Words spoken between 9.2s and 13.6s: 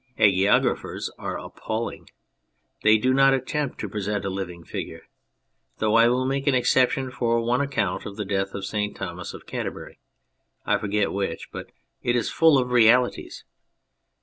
of Canterbury; I forget which, but it is full of realities.